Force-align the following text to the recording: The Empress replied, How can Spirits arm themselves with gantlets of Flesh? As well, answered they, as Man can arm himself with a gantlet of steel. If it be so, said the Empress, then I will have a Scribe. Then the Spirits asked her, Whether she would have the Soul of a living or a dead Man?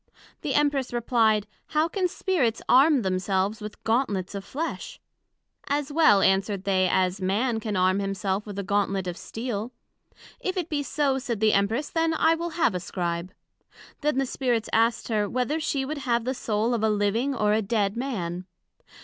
The 0.41 0.55
Empress 0.55 0.91
replied, 0.93 1.45
How 1.67 1.87
can 1.87 2.07
Spirits 2.07 2.59
arm 2.67 3.03
themselves 3.03 3.61
with 3.61 3.83
gantlets 3.83 4.33
of 4.33 4.43
Flesh? 4.43 4.99
As 5.67 5.91
well, 5.93 6.23
answered 6.23 6.63
they, 6.63 6.89
as 6.91 7.21
Man 7.21 7.59
can 7.59 7.75
arm 7.77 7.99
himself 7.99 8.47
with 8.47 8.57
a 8.57 8.63
gantlet 8.63 9.05
of 9.05 9.15
steel. 9.15 9.71
If 10.39 10.57
it 10.57 10.69
be 10.69 10.81
so, 10.81 11.19
said 11.19 11.39
the 11.39 11.53
Empress, 11.53 11.91
then 11.91 12.15
I 12.15 12.33
will 12.33 12.49
have 12.57 12.73
a 12.73 12.79
Scribe. 12.79 13.31
Then 14.01 14.17
the 14.17 14.25
Spirits 14.25 14.69
asked 14.73 15.07
her, 15.09 15.29
Whether 15.29 15.59
she 15.59 15.85
would 15.85 15.99
have 15.99 16.23
the 16.25 16.33
Soul 16.33 16.73
of 16.73 16.81
a 16.81 16.89
living 16.89 17.35
or 17.35 17.53
a 17.53 17.61
dead 17.61 17.95
Man? 17.95 18.47